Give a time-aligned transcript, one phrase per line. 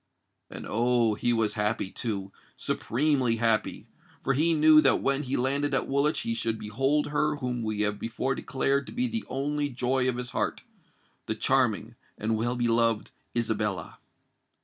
[0.49, 1.13] And, oh!
[1.13, 3.85] he was happy, too—supremely happy;
[4.23, 7.81] for he knew that when he landed at Woolwich he should behold her whom we
[7.81, 13.11] have before declared to be the only joy of his heart—the charming and well beloved
[13.37, 13.99] Isabella!